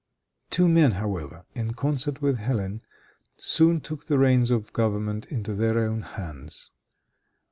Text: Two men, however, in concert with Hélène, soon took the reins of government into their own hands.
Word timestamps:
Two 0.49 0.67
men, 0.67 0.93
however, 0.93 1.45
in 1.53 1.75
concert 1.75 2.23
with 2.23 2.39
Hélène, 2.39 2.81
soon 3.37 3.79
took 3.81 4.05
the 4.07 4.17
reins 4.17 4.49
of 4.49 4.73
government 4.73 5.27
into 5.27 5.53
their 5.53 5.77
own 5.77 6.01
hands. 6.01 6.71